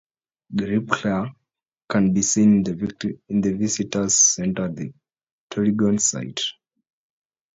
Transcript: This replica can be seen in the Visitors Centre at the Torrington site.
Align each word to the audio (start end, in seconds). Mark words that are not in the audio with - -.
This 0.49 0.67
replica 0.67 1.31
can 1.87 2.11
be 2.11 2.23
seen 2.23 2.63
in 2.67 3.41
the 3.43 3.53
Visitors 3.55 4.15
Centre 4.15 4.63
at 4.65 4.75
the 4.75 4.91
Torrington 5.51 5.99
site. 5.99 6.41